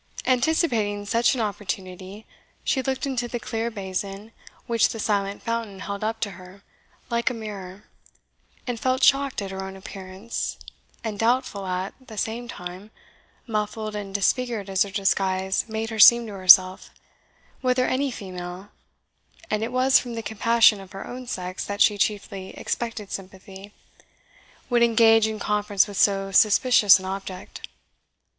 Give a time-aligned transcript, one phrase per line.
[0.25, 2.25] Anticipating such an opportunity,
[2.63, 4.31] she looked into the clear basin
[4.65, 6.63] which the silent fountain held up to her
[7.11, 7.83] like a mirror,
[8.65, 10.57] and felt shocked at her own appearance,
[11.03, 12.89] and doubtful at; the same time,
[13.45, 16.89] muffled and disfigured as her disguise made her seem to herself,
[17.61, 18.69] whether any female
[19.51, 23.71] (and it was from the compassion of her own sex that she chiefly expected sympathy)
[24.67, 27.61] would engage in conference with so suspicious an object.